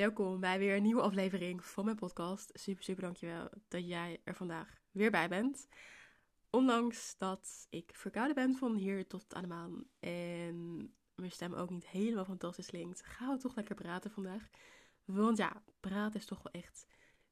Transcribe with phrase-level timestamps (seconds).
[0.00, 2.50] Welkom bij weer een nieuwe aflevering van mijn podcast.
[2.54, 5.68] Super, super dankjewel dat jij er vandaag weer bij bent.
[6.50, 10.78] Ondanks dat ik verkouden ben van hier tot aan de maan en
[11.14, 14.48] mijn stem ook niet helemaal fantastisch klinkt, gaan we toch lekker praten vandaag.
[15.04, 16.86] Want ja, praten is toch wel echt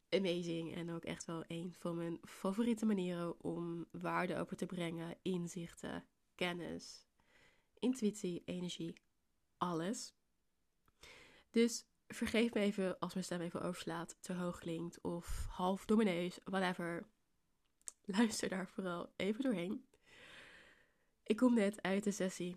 [0.08, 5.16] amazing en ook echt wel een van mijn favoriete manieren om waarde over te brengen,
[5.22, 7.06] inzichten, kennis,
[7.78, 8.94] intuïtie, energie,
[9.56, 10.14] alles.
[11.50, 16.38] Dus vergeef me even als mijn stem even overslaat, te hoog klinkt of half neus,
[16.44, 17.06] whatever.
[18.04, 19.86] Luister daar vooral even doorheen.
[21.22, 22.56] Ik kom net uit de sessie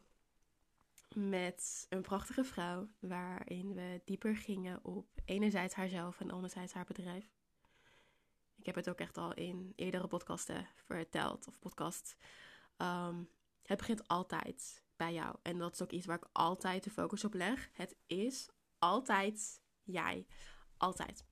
[1.16, 7.30] met een prachtige vrouw, waarin we dieper gingen op enerzijds haarzelf en anderzijds haar bedrijf.
[8.58, 12.16] Ik heb het ook echt al in eerdere podcasten verteld, of podcast.
[12.78, 13.30] Um,
[13.64, 15.36] het begint altijd bij jou.
[15.42, 17.70] En dat is ook iets waar ik altijd de focus op leg.
[17.74, 18.50] Het is
[18.82, 20.26] altijd jij.
[20.78, 21.26] Altijd.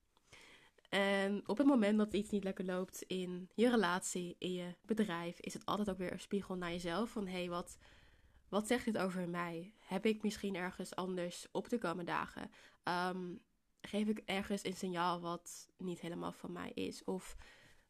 [0.88, 5.40] En op het moment dat iets niet lekker loopt in je relatie, in je bedrijf,
[5.40, 7.10] is het altijd ook weer een spiegel naar jezelf.
[7.10, 7.78] Van hé, hey, wat,
[8.48, 9.72] wat zegt dit over mij?
[9.78, 12.50] Heb ik misschien ergens anders op de komende dagen?
[12.84, 13.40] Um,
[13.80, 17.04] geef ik ergens een signaal wat niet helemaal van mij is?
[17.04, 17.36] Of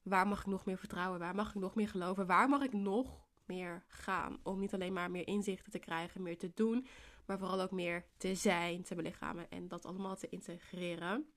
[0.03, 1.19] waar mag ik nog meer vertrouwen?
[1.19, 2.27] Waar mag ik nog meer geloven?
[2.27, 4.41] Waar mag ik nog meer gaan?
[4.43, 6.87] Om niet alleen maar meer inzichten te krijgen, meer te doen,
[7.27, 11.33] maar vooral ook meer te zijn, te belichamen en dat allemaal te integreren.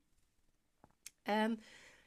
[1.22, 1.62] En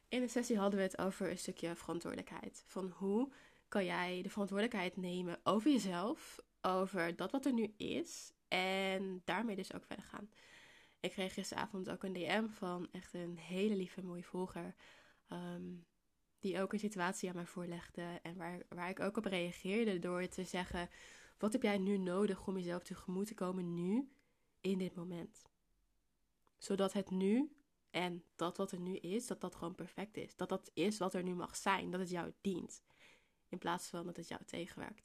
[0.08, 2.64] in de sessie hadden we het over een stukje verantwoordelijkheid.
[2.66, 3.32] Van hoe
[3.68, 9.56] kan jij de verantwoordelijkheid nemen over jezelf, over dat wat er nu is en daarmee
[9.56, 10.30] dus ook verder gaan.
[11.00, 14.74] Ik kreeg gisteravond ook een DM van echt een hele lieve, mooie volger.
[15.28, 15.74] Ehm,
[16.38, 18.20] die ook een situatie aan mij voorlegde.
[18.22, 20.88] En waar, waar ik ook op reageerde door te zeggen:
[21.38, 24.10] Wat heb jij nu nodig om jezelf tegemoet te komen nu,
[24.60, 25.42] in dit moment?
[26.58, 27.56] Zodat het nu
[27.90, 30.36] en dat wat er nu is, dat dat gewoon perfect is.
[30.36, 31.90] Dat dat is wat er nu mag zijn.
[31.90, 32.82] Dat het jou dient.
[33.48, 35.04] In plaats van dat het jou tegenwerkt.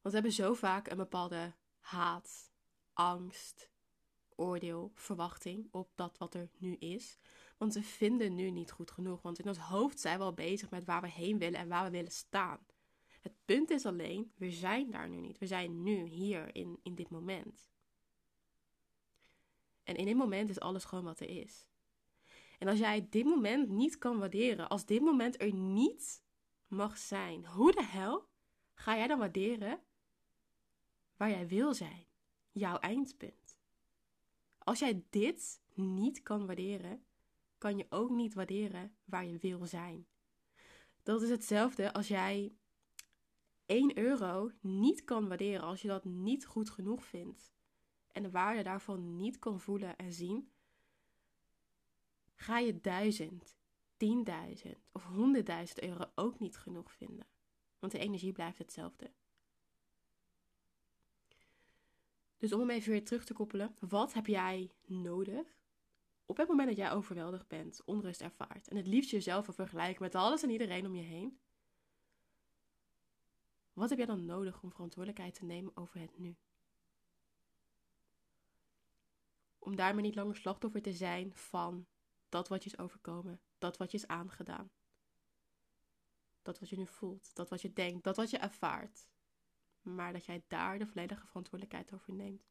[0.00, 2.52] Want we hebben zo vaak een bepaalde haat,
[2.92, 3.70] angst,
[4.34, 7.18] oordeel, verwachting op dat wat er nu is.
[7.56, 9.22] Want we vinden nu niet goed genoeg.
[9.22, 11.84] Want in ons hoofd zijn we al bezig met waar we heen willen en waar
[11.84, 12.66] we willen staan.
[13.20, 15.38] Het punt is alleen, we zijn daar nu niet.
[15.38, 17.70] We zijn nu, hier, in, in dit moment.
[19.82, 21.66] En in dit moment is alles gewoon wat er is.
[22.58, 26.22] En als jij dit moment niet kan waarderen, als dit moment er niet
[26.66, 28.28] mag zijn, hoe de hel
[28.74, 29.80] ga jij dan waarderen
[31.16, 32.06] waar jij wil zijn?
[32.50, 33.58] Jouw eindpunt.
[34.58, 37.04] Als jij dit niet kan waarderen,
[37.58, 40.06] kan je ook niet waarderen waar je wil zijn.
[41.02, 42.54] Dat is hetzelfde als jij
[43.70, 47.52] 1 euro niet kan waarderen, als je dat niet goed genoeg vindt
[48.12, 50.50] en de waarde daarvan niet kan voelen en zien,
[52.34, 53.56] ga je duizend,
[53.96, 57.26] tienduizend of honderdduizend euro ook niet genoeg vinden.
[57.78, 59.10] Want de energie blijft hetzelfde.
[62.38, 65.58] Dus om hem even weer terug te koppelen, wat heb jij nodig
[66.26, 70.02] op het moment dat jij overweldigd bent, onrust ervaart en het liefst jezelf wil vergelijken
[70.02, 71.40] met alles en iedereen om je heen?
[73.80, 76.36] Wat heb jij dan nodig om verantwoordelijkheid te nemen over het nu?
[79.58, 81.86] Om daarmee niet langer slachtoffer te zijn van
[82.28, 84.70] dat wat je is overkomen, dat wat je is aangedaan.
[86.42, 89.08] Dat wat je nu voelt, dat wat je denkt, dat wat je ervaart
[89.82, 92.44] maar dat jij daar de volledige verantwoordelijkheid over neemt.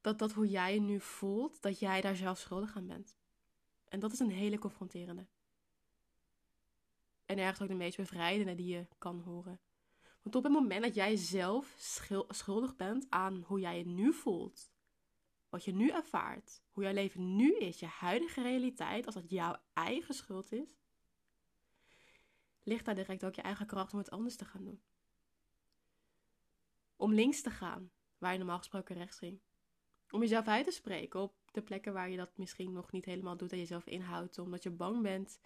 [0.00, 3.16] Dat dat hoe jij je nu voelt, dat jij daar zelf schuldig aan bent.
[3.88, 5.26] En dat is een hele confronterende.
[7.30, 9.60] En ergens ook de meest bevrijdende die je kan horen.
[10.22, 11.74] Want op het moment dat jij zelf
[12.28, 14.72] schuldig bent aan hoe jij je nu voelt,
[15.48, 19.56] wat je nu ervaart, hoe jouw leven nu is, je huidige realiteit, als dat jouw
[19.72, 20.78] eigen schuld is,
[22.62, 24.82] ligt daar direct ook je eigen kracht om het anders te gaan doen.
[26.96, 29.40] Om links te gaan, waar je normaal gesproken rechts ging.
[30.10, 33.36] Om jezelf uit te spreken op de plekken waar je dat misschien nog niet helemaal
[33.36, 35.40] doet en jezelf inhoudt, omdat je bang bent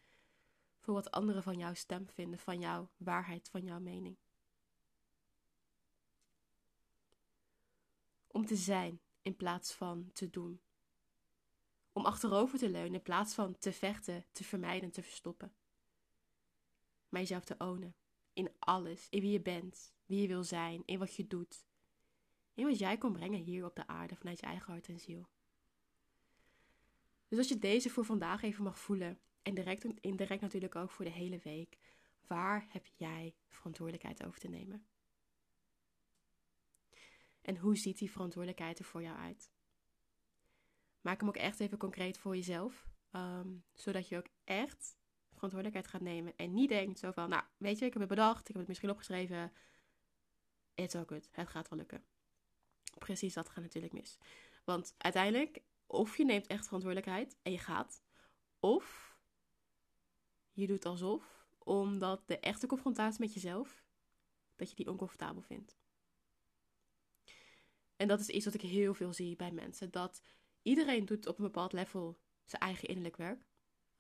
[0.85, 4.17] voor wat anderen van jouw stem vinden, van jouw waarheid, van jouw mening.
[8.27, 10.61] Om te zijn in plaats van te doen.
[11.93, 15.55] Om achterover te leunen in plaats van te vechten, te vermijden, te verstoppen
[17.15, 17.95] maar jezelf te ownen.
[18.33, 19.07] In alles.
[19.11, 21.67] In wie je bent, wie je wil zijn, in wat je doet.
[22.55, 25.29] In wat jij kon brengen hier op de aarde vanuit je eigen hart en ziel.
[27.29, 31.05] Dus als je deze voor vandaag even mag voelen, en direct, indirect natuurlijk ook voor
[31.05, 31.79] de hele week,
[32.27, 34.87] waar heb jij verantwoordelijkheid over te nemen?
[37.41, 39.51] En hoe ziet die verantwoordelijkheid er voor jou uit?
[41.01, 42.87] Maak hem ook echt even concreet voor jezelf.
[43.11, 44.97] Ehm, zodat je ook echt
[45.33, 46.37] verantwoordelijkheid gaat nemen.
[46.37, 48.69] En niet denkt zo van, nou, weet je, ik heb het bedacht, ik heb het
[48.69, 49.53] misschien opgeschreven.
[50.75, 51.29] It's all good.
[51.31, 52.05] Het gaat wel lukken.
[52.99, 54.19] Precies dat gaat natuurlijk mis.
[54.65, 58.03] Want uiteindelijk, of je neemt echt verantwoordelijkheid en je gaat.
[58.61, 59.14] Of
[60.55, 63.85] je doet alsof, omdat de echte confrontatie met jezelf,
[64.57, 65.77] dat je die oncomfortabel vindt.
[67.97, 69.91] En dat is iets wat ik heel veel zie bij mensen.
[69.91, 70.23] Dat
[70.63, 73.47] iedereen doet op een bepaald level zijn eigen innerlijk werk.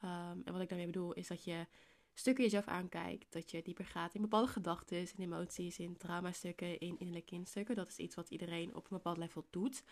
[0.05, 1.67] Um, en wat ik daarmee bedoel is dat je
[2.15, 3.33] stukken jezelf aankijkt.
[3.33, 7.77] Dat je dieper gaat in bepaalde gedachten, in emoties, in traumastukken, in innerlijke kindstukken.
[7.77, 9.83] Dat is iets wat iedereen op een bepaald level doet.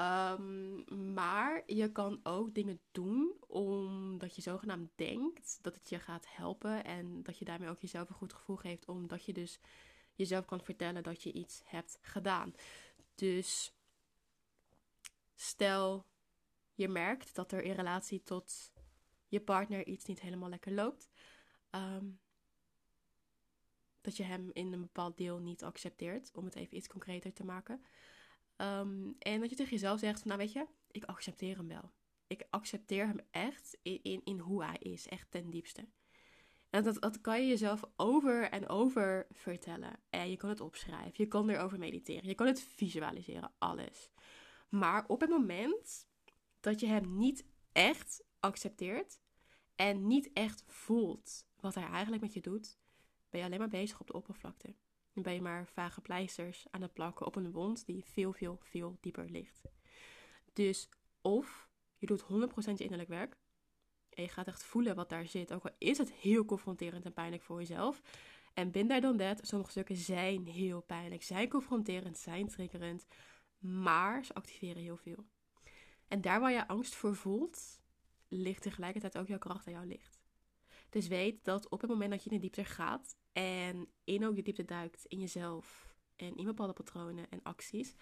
[0.00, 0.84] Um,
[1.14, 6.84] maar je kan ook dingen doen omdat je zogenaamd denkt dat het je gaat helpen.
[6.84, 8.86] En dat je daarmee ook jezelf een goed gevoel geeft.
[8.86, 9.60] Omdat je dus
[10.14, 12.54] jezelf kan vertellen dat je iets hebt gedaan.
[13.14, 13.72] Dus
[15.34, 16.06] stel
[16.74, 18.72] je merkt dat er in relatie tot
[19.28, 21.08] je partner iets niet helemaal lekker loopt.
[21.70, 22.06] Ehm,
[24.00, 27.44] dat je hem in een bepaald deel niet accepteert, om het even iets concreter te
[27.44, 27.84] maken.
[28.58, 31.92] Ehm, en dat je tegen jezelf zegt: Nou, weet je, ik accepteer hem wel.
[32.26, 35.88] Ik accepteer hem echt in, in, in hoe hij is, echt ten diepste.
[36.70, 40.00] En dat, dat kan je jezelf over en over vertellen.
[40.10, 44.10] En je kan het opschrijven, je kan erover mediteren, je kan het visualiseren, alles.
[44.68, 46.06] Maar op het moment
[46.60, 49.20] dat je hem niet echt accepteert
[49.74, 52.78] en niet echt voelt wat hij eigenlijk met je doet,
[53.30, 54.74] ben je alleen maar bezig op de oppervlakte.
[55.18, 58.58] Dan ben je maar vage pleisters aan het plakken op een wond die veel, veel,
[58.62, 59.60] veel dieper ligt.
[60.52, 60.88] Dus
[61.20, 62.26] of je doet 100%
[62.74, 63.36] je innerlijk werk
[64.08, 67.12] en je gaat echt voelen wat daar zit, ook al is het heel confronterend en
[67.12, 68.02] pijnlijk voor jezelf.
[68.54, 73.06] En bin daar dan dat, sommige stukken zijn heel pijnlijk, zijn confronterend, zijn triggerend,
[73.58, 75.26] maar ze activeren heel veel.
[76.08, 77.80] En daar waar je angst voor voelt,
[78.28, 80.20] ligt tegelijkertijd ook jouw kracht aan jouw licht.
[80.90, 84.36] Dus weet dat op het moment dat je in de diepte gaat en in ook
[84.36, 87.94] de diepte duikt in jezelf en in bepaalde patronen en acties,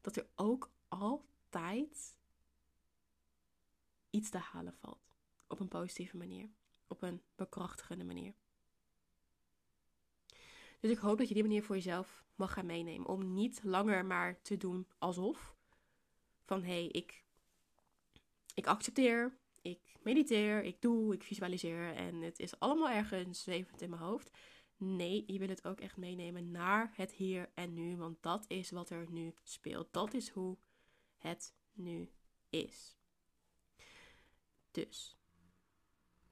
[0.00, 2.16] dat er ook altijd
[4.10, 5.16] iets te halen valt.
[5.46, 6.50] Op een positieve manier,
[6.86, 8.34] op een bekrachtigende manier.
[10.80, 13.06] Dus ik hoop dat je die manier voor jezelf mag gaan meenemen.
[13.06, 15.56] Om niet langer maar te doen alsof.
[16.44, 17.24] Van hé, hey, ik,
[18.54, 23.90] ik accepteer, ik mediteer, ik doe, ik visualiseer en het is allemaal ergens zwevend in
[23.90, 24.30] mijn hoofd.
[24.76, 28.70] Nee, je wil het ook echt meenemen naar het hier en nu, want dat is
[28.70, 29.92] wat er nu speelt.
[29.92, 30.58] Dat is hoe
[31.18, 32.10] het nu
[32.50, 32.96] is.
[34.70, 35.18] Dus,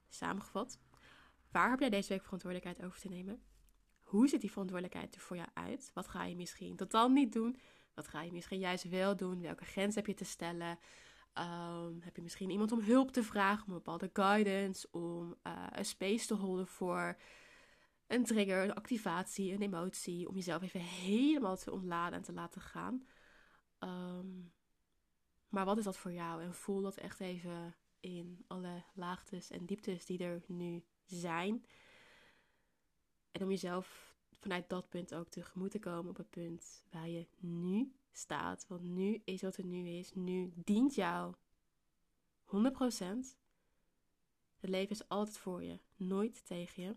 [0.09, 0.79] samengevat,
[1.50, 3.43] waar heb jij deze week verantwoordelijkheid over te nemen?
[4.00, 5.91] Hoe ziet die verantwoordelijkheid er voor jou uit?
[5.95, 7.56] Wat ga je misschien totaal niet doen?
[7.95, 9.41] Wat ga je misschien juist wel doen?
[9.41, 10.79] Welke grens heb je te stellen?
[11.38, 15.67] Um, heb je misschien iemand om hulp te vragen, om een bepaalde guidance, om uh,
[15.71, 17.17] een space te houden voor
[18.12, 22.61] een trigger, een activatie, een emotie, om jezelf even helemaal te ontladen en te laten
[22.61, 23.06] gaan.
[23.79, 24.53] Um,
[25.49, 26.43] maar wat is dat voor jou?
[26.43, 31.64] En voel dat echt even in alle laagtes en dieptes die er nu zijn.
[33.31, 37.26] En om jezelf vanuit dat punt ook tegemoet te komen op het punt waar je
[37.38, 38.67] nu staat.
[38.69, 40.14] Want nu is wat er nu is.
[40.14, 41.35] Nu dient jou
[42.45, 42.50] 100%.
[44.59, 46.97] Het leven is altijd voor je, nooit tegen je.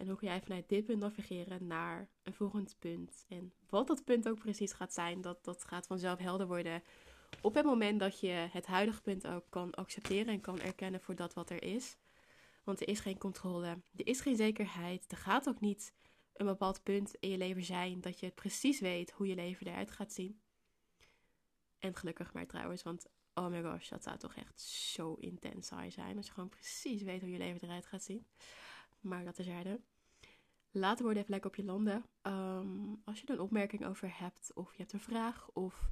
[0.00, 3.24] En hoe kun jij vanuit dit punt navigeren naar een volgend punt?
[3.28, 6.82] En wat dat punt ook precies gaat zijn, dat, dat gaat vanzelf helder worden.
[7.42, 11.14] Op het moment dat je het huidige punt ook kan accepteren en kan erkennen voor
[11.14, 11.96] dat wat er is.
[12.64, 15.94] Want er is geen controle, er is geen zekerheid, er gaat ook niet
[16.32, 19.90] een bepaald punt in je leven zijn dat je precies weet hoe je leven eruit
[19.90, 20.40] gaat zien.
[21.78, 25.90] En gelukkig maar trouwens, want oh my gosh, dat zou toch echt zo intens saai
[25.90, 28.26] zijn als je gewoon precies weet hoe je leven eruit gaat zien.
[29.00, 29.80] Maar dat is er.
[30.70, 32.04] Laat de woorden even lekker op je landen.
[32.22, 35.90] Ehm, als je er een opmerking over hebt, of je hebt een vraag, of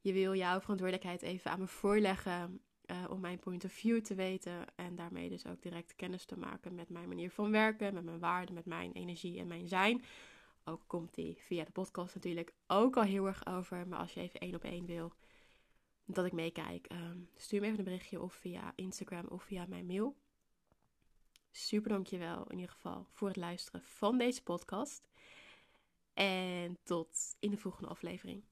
[0.00, 4.14] je wil jouw verantwoordelijkheid even aan me voorleggen, uh, om mijn point of view te
[4.14, 8.04] weten en daarmee dus ook direct kennis te maken met mijn manier van werken, met
[8.04, 10.02] mijn waarden, met mijn energie en mijn zijn.
[10.64, 13.88] Ook komt die via de podcast natuurlijk ook al heel erg over.
[13.88, 15.12] Maar als je even één op één wil
[16.04, 19.86] dat ik meekijk, um, stuur me even een berichtje of via Instagram of via mijn
[19.86, 20.16] mail.
[21.58, 25.08] Super dankjewel in ieder geval voor het luisteren van deze podcast.
[26.14, 28.44] En tot in de volgende aflevering.